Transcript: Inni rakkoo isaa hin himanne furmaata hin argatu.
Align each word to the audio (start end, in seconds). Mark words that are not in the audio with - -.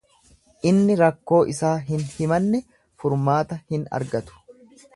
Inni 0.69 0.95
rakkoo 1.01 1.41
isaa 1.53 1.73
hin 1.89 2.01
himanne 2.15 2.63
furmaata 3.05 3.59
hin 3.75 3.85
argatu. 3.99 4.41